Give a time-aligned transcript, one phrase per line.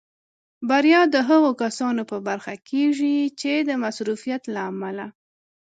[0.69, 5.05] بریا د هغو کسانو په برخه کېږي چې د مصروفیت له امله.